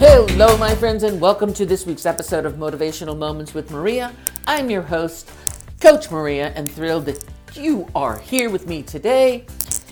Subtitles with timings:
[0.00, 4.14] Hello, my friends, and welcome to this week's episode of Motivational Moments with Maria.
[4.46, 5.30] I'm your host,
[5.78, 7.22] Coach Maria, and thrilled that
[7.52, 9.44] you are here with me today.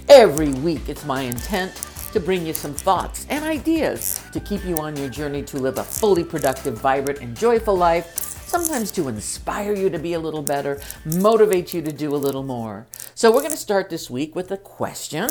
[0.09, 1.75] Every week, it's my intent
[2.15, 5.77] to bring you some thoughts and ideas to keep you on your journey to live
[5.77, 8.17] a fully productive, vibrant, and joyful life.
[8.17, 12.43] Sometimes to inspire you to be a little better, motivate you to do a little
[12.43, 12.87] more.
[13.15, 15.29] So, we're going to start this week with a question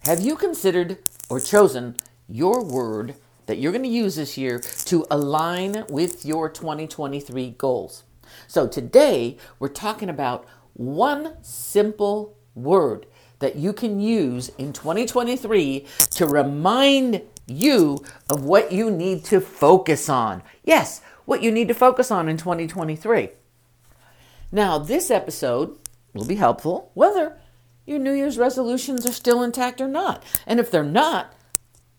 [0.00, 0.98] Have you considered
[1.30, 1.98] or chosen
[2.28, 3.14] your word
[3.46, 8.04] that you're going to use this year to align with your 2023 goals.
[8.48, 13.06] So today we're talking about one simple word
[13.38, 20.08] that you can use in 2023 to remind you of what you need to focus
[20.08, 20.42] on.
[20.64, 23.30] Yes, what you need to focus on in 2023.
[24.50, 25.78] Now, this episode
[26.14, 27.36] will be helpful whether
[27.84, 30.22] your New Year's resolutions are still intact or not.
[30.46, 31.32] And if they're not,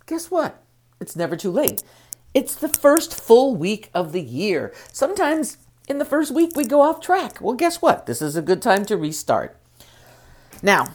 [0.07, 0.63] guess what?
[0.99, 1.83] It's never too late.
[2.33, 4.73] It's the first full week of the year.
[4.91, 7.39] Sometimes in the first week we go off track.
[7.39, 8.07] Well, guess what?
[8.07, 9.59] This is a good time to restart.
[10.63, 10.87] Now,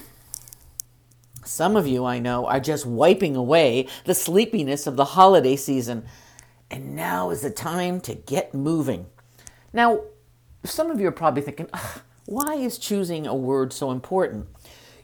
[1.44, 6.04] some of you I know are just wiping away the sleepiness of the holiday season,
[6.70, 9.06] and now is the time to get moving.
[9.72, 10.02] Now,
[10.64, 11.68] some of you are probably thinking,
[12.26, 14.48] why is choosing a word so important?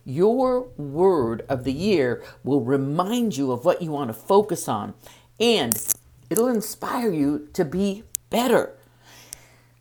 [0.09, 4.95] Your word of the year will remind you of what you want to focus on
[5.39, 5.77] and
[6.31, 8.75] it'll inspire you to be better.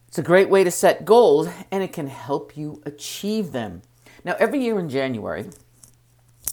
[0.09, 3.84] It's a great way to set goals and it can help you achieve them.
[4.25, 5.45] Now, every year in January,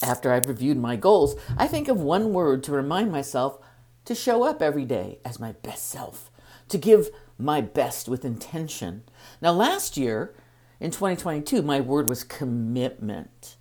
[0.00, 3.58] after I've reviewed my goals, I think of one word to remind myself
[4.04, 6.30] to show up every day as my best self,
[6.68, 9.02] to give my best with intention.
[9.42, 10.32] Now, last year,
[10.78, 13.56] in 2022, my word was commitment.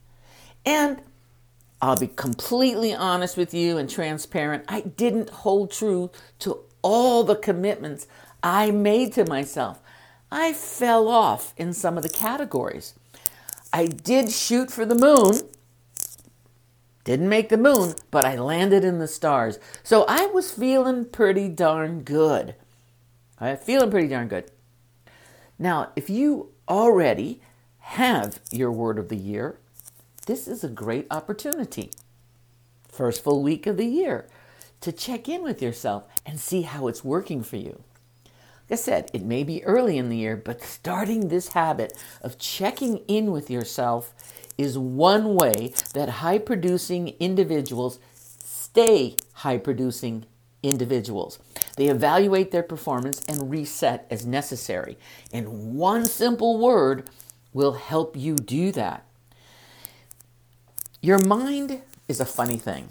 [0.65, 1.01] And
[1.81, 4.63] I'll be completely honest with you and transparent.
[4.67, 8.07] I didn't hold true to all the commitments
[8.41, 9.81] I made to myself.
[10.31, 12.93] I fell off in some of the categories.
[13.71, 15.41] I did shoot for the moon,
[17.03, 19.59] didn't make the moon, but I landed in the stars.
[19.83, 22.55] So I was feeling pretty darn good.
[23.39, 24.49] I'm feeling pretty darn good.
[25.59, 27.41] Now, if you already
[27.79, 29.57] have your word of the year,
[30.25, 31.91] this is a great opportunity.
[32.87, 34.27] First full week of the year
[34.81, 37.83] to check in with yourself and see how it's working for you.
[38.69, 42.37] Like I said, it may be early in the year, but starting this habit of
[42.37, 44.13] checking in with yourself
[44.57, 50.25] is one way that high producing individuals stay high producing
[50.63, 51.37] individuals.
[51.75, 54.97] They evaluate their performance and reset as necessary.
[55.31, 57.09] And one simple word
[57.53, 59.05] will help you do that.
[61.03, 62.87] Your mind is a funny thing.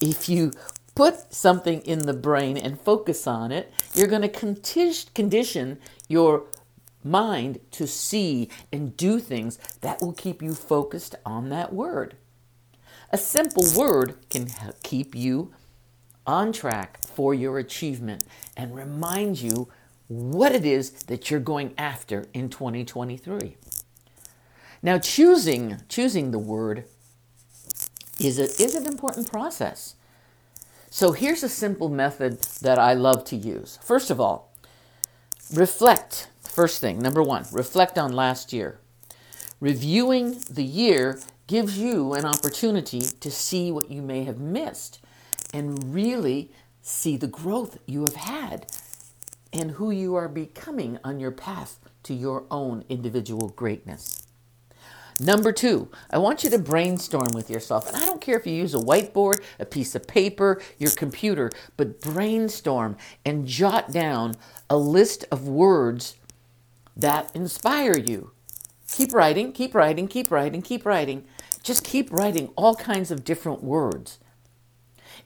[0.00, 0.52] If you
[0.94, 6.44] put something in the brain and focus on it, you're going to condition your
[7.02, 12.18] mind to see and do things that will keep you focused on that word.
[13.12, 14.48] A simple word can
[14.82, 15.50] keep you
[16.26, 18.24] on track for your achievement
[18.58, 19.70] and remind you
[20.08, 23.56] what it is that you're going after in 2023.
[24.82, 26.84] Now choosing choosing the word
[28.18, 29.94] is, a, is an important process.
[30.90, 33.78] So here's a simple method that I love to use.
[33.82, 34.52] First of all,
[35.52, 36.28] reflect.
[36.40, 38.80] First thing, number one, reflect on last year.
[39.60, 45.00] Reviewing the year gives you an opportunity to see what you may have missed
[45.52, 46.50] and really
[46.82, 48.66] see the growth you have had
[49.52, 54.27] and who you are becoming on your path to your own individual greatness.
[55.20, 57.88] Number two, I want you to brainstorm with yourself.
[57.88, 61.50] And I don't care if you use a whiteboard, a piece of paper, your computer,
[61.76, 64.36] but brainstorm and jot down
[64.70, 66.16] a list of words
[66.96, 68.30] that inspire you.
[68.90, 71.24] Keep writing, keep writing, keep writing, keep writing.
[71.62, 74.18] Just keep writing all kinds of different words.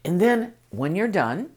[0.03, 1.51] And then when you're done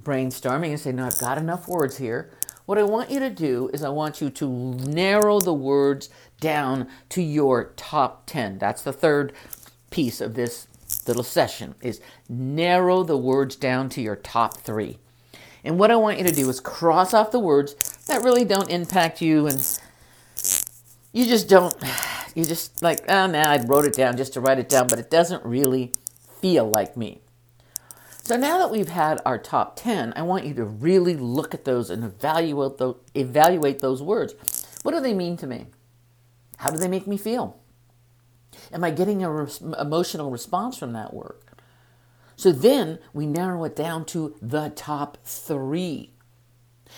[0.00, 2.30] brainstorming and say, No, I've got enough words here,
[2.66, 6.08] what I want you to do is I want you to narrow the words
[6.40, 8.58] down to your top 10.
[8.58, 9.32] That's the third
[9.90, 10.66] piece of this
[11.06, 14.98] little session is narrow the words down to your top 3.
[15.62, 17.74] And what I want you to do is cross off the words
[18.06, 19.80] that really don't impact you and
[21.12, 21.74] you just don't
[22.34, 24.88] you just like, ah, oh man, I wrote it down just to write it down,
[24.88, 25.92] but it doesn't really
[26.40, 27.20] feel like me.
[28.24, 31.66] So now that we've had our top 10, I want you to really look at
[31.66, 34.34] those and evaluate those, evaluate those words.
[34.82, 35.66] What do they mean to me?
[36.56, 37.60] How do they make me feel?
[38.72, 41.36] Am I getting an re- emotional response from that word?
[42.34, 46.10] So then we narrow it down to the top three.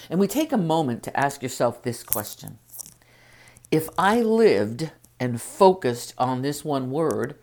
[0.08, 2.58] And we take a moment to ask yourself this question
[3.72, 7.37] If I lived and focused on this one word,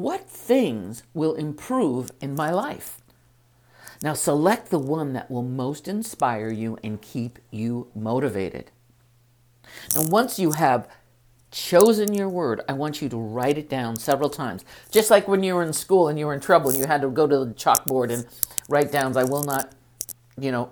[0.00, 3.00] what things will improve in my life?
[4.02, 8.70] Now, select the one that will most inspire you and keep you motivated.
[9.96, 10.88] And once you have
[11.52, 14.64] chosen your word, I want you to write it down several times.
[14.90, 17.02] Just like when you were in school and you were in trouble and you had
[17.02, 18.26] to go to the chalkboard and
[18.68, 19.72] write down, I will not,
[20.36, 20.70] you know,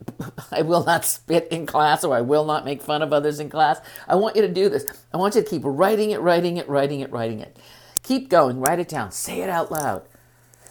[0.50, 3.48] I will not spit in class or I will not make fun of others in
[3.48, 3.80] class.
[4.08, 4.86] I want you to do this.
[5.12, 7.56] I want you to keep writing it, writing it, writing it, writing it.
[8.02, 10.02] Keep going, write it down, say it out loud.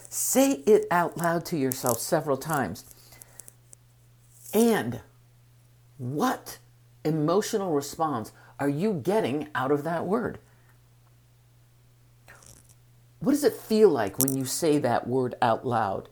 [0.09, 2.83] Say it out loud to yourself several times.
[4.53, 5.01] And
[5.97, 6.57] what
[7.05, 10.39] emotional response are you getting out of that word?
[13.19, 16.09] What does it feel like when you say that word out loud?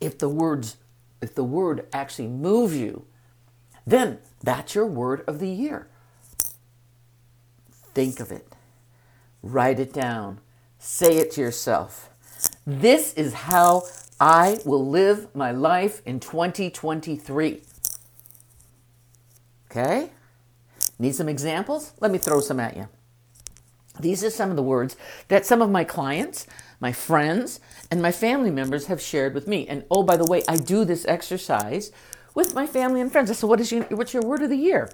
[0.00, 0.76] If the words
[1.20, 3.06] if the word actually moves you,
[3.86, 5.86] then that's your word of the year.
[7.94, 8.48] Think of it.
[9.42, 10.40] Write it down.
[10.84, 12.10] Say it to yourself.
[12.66, 13.84] This is how
[14.18, 17.62] I will live my life in 2023.
[19.70, 20.10] Okay?
[20.98, 21.92] Need some examples?
[22.00, 22.88] Let me throw some at you.
[24.00, 24.96] These are some of the words
[25.28, 26.48] that some of my clients,
[26.80, 29.68] my friends, and my family members have shared with me.
[29.68, 31.92] And oh, by the way, I do this exercise
[32.34, 33.30] with my family and friends.
[33.30, 34.90] I said, what is your, what's your word of the year?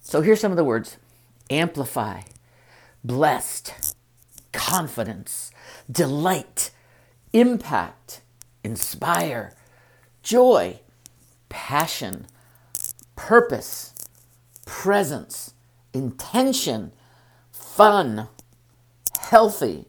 [0.00, 0.96] So here's some of the words
[1.50, 2.22] amplify,
[3.04, 3.93] blessed,
[4.54, 5.50] confidence,
[5.90, 6.70] delight,
[7.32, 8.22] impact,
[8.62, 9.52] inspire,
[10.22, 10.78] joy,
[11.48, 12.26] passion,
[13.16, 13.92] purpose,
[14.64, 15.52] presence,
[15.92, 16.92] intention,
[17.50, 18.28] fun,
[19.20, 19.86] healthy,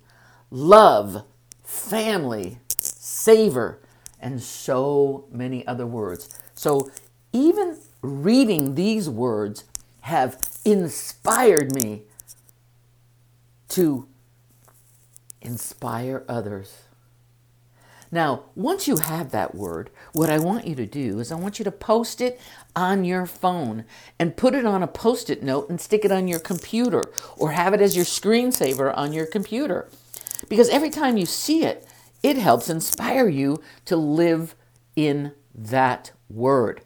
[0.50, 1.24] love,
[1.64, 3.80] family, savor,
[4.20, 6.28] and so many other words.
[6.56, 6.90] So
[7.32, 9.64] even reading these words
[10.02, 12.04] have inspired me
[13.70, 14.08] to
[15.46, 16.84] inspire others.
[18.12, 21.60] Now, once you have that word, what I want you to do is I want
[21.60, 22.40] you to post it
[22.76, 23.86] on your phone
[24.20, 27.04] and put it on a post it note and stick it on your computer
[27.38, 29.90] or have it as your screensaver on your computer.
[30.48, 31.88] Because every time you see it,
[32.24, 34.56] it helps inspire you to live
[34.96, 36.82] in that word.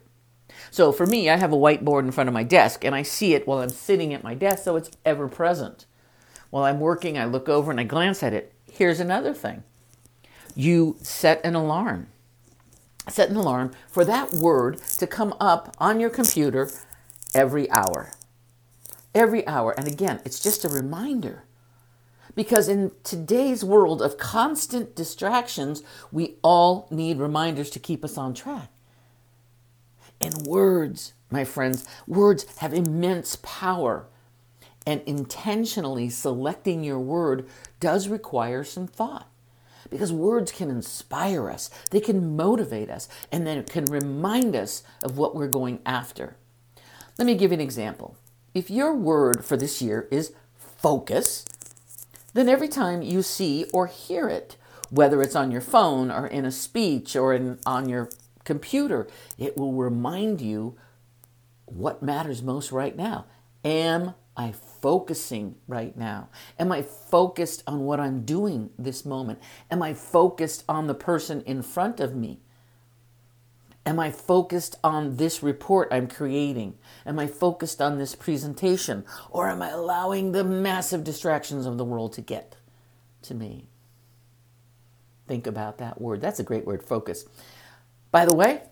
[0.70, 3.34] So for me, I have a whiteboard in front of my desk and I see
[3.34, 5.86] it while I'm sitting at my desk, so it's ever present.
[6.50, 8.52] While I'm working, I look over and I glance at it.
[8.70, 9.62] Here's another thing
[10.54, 12.08] you set an alarm.
[13.08, 16.70] Set an alarm for that word to come up on your computer
[17.34, 18.12] every hour.
[19.14, 19.74] Every hour.
[19.76, 21.44] And again, it's just a reminder.
[22.34, 25.82] Because in today's world of constant distractions,
[26.12, 28.70] we all need reminders to keep us on track.
[30.20, 34.06] And words, my friends, words have immense power.
[34.86, 37.46] And intentionally selecting your word
[37.80, 39.30] does require some thought
[39.90, 44.82] because words can inspire us, they can motivate us, and then it can remind us
[45.02, 46.36] of what we're going after.
[47.18, 48.16] Let me give you an example.
[48.54, 51.44] If your word for this year is focus,
[52.32, 54.56] then every time you see or hear it,
[54.90, 58.08] whether it's on your phone or in a speech or in, on your
[58.44, 60.76] computer, it will remind you
[61.66, 63.26] what matters most right now.
[63.64, 66.30] Am I focusing right now?
[66.58, 69.38] Am I focused on what I'm doing this moment?
[69.70, 72.40] Am I focused on the person in front of me?
[73.84, 76.78] Am I focused on this report I'm creating?
[77.04, 79.04] Am I focused on this presentation?
[79.30, 82.56] Or am I allowing the massive distractions of the world to get
[83.22, 83.68] to me?
[85.28, 86.22] Think about that word.
[86.22, 87.26] That's a great word, focus.
[88.10, 88.62] By the way,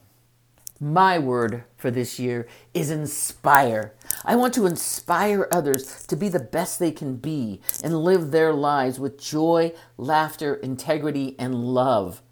[0.80, 3.94] my word for this year is inspire.
[4.24, 8.52] I want to inspire others to be the best they can be and live their
[8.52, 12.22] lives with joy, laughter, integrity, and love.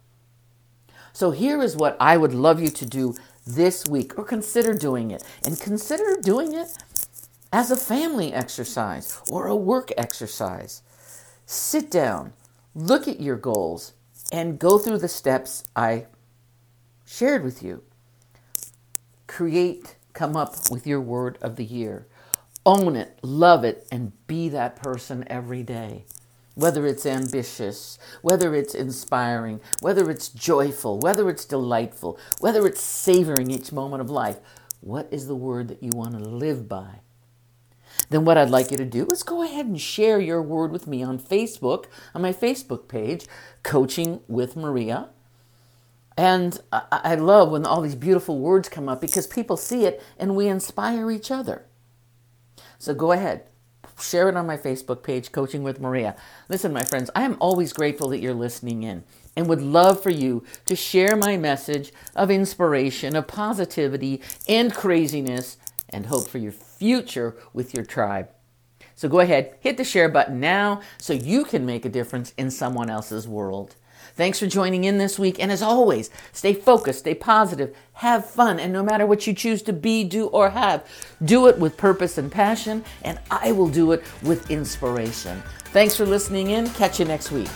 [1.12, 3.14] So, here is what I would love you to do
[3.46, 5.24] this week, or consider doing it.
[5.44, 6.76] And consider doing it
[7.52, 10.82] as a family exercise or a work exercise.
[11.46, 12.32] Sit down,
[12.74, 13.94] look at your goals,
[14.30, 16.06] and go through the steps I
[17.06, 17.82] shared with you
[19.36, 22.06] create, come up with your word of the year.
[22.64, 26.06] Own it, love it, and be that person every day.
[26.54, 33.50] Whether it's ambitious, whether it's inspiring, whether it's joyful, whether it's delightful, whether it's savoring
[33.50, 34.38] each moment of life,
[34.80, 37.00] what is the word that you want to live by?
[38.10, 40.86] then what I'd like you to do is go ahead and share your word with
[40.86, 43.26] me on Facebook, on my Facebook page,
[43.62, 45.08] Coaching with Maria.
[46.16, 50.34] And I love when all these beautiful words come up because people see it and
[50.34, 51.66] we inspire each other.
[52.78, 53.44] So go ahead,
[54.00, 56.16] share it on my Facebook page, Coaching with Maria.
[56.48, 59.04] Listen, my friends, I am always grateful that you're listening in
[59.36, 65.58] and would love for you to share my message of inspiration, of positivity, and craziness,
[65.90, 68.30] and hope for your future with your tribe.
[68.94, 72.50] So go ahead, hit the share button now so you can make a difference in
[72.50, 73.76] someone else's world.
[74.16, 75.38] Thanks for joining in this week.
[75.38, 79.60] And as always, stay focused, stay positive, have fun, and no matter what you choose
[79.62, 80.86] to be, do, or have,
[81.22, 85.42] do it with purpose and passion, and I will do it with inspiration.
[85.66, 86.68] Thanks for listening in.
[86.70, 87.50] Catch you next week.